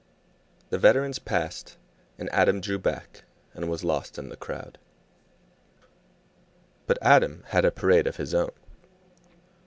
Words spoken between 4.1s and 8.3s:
in the crowd. But Adam had a parade of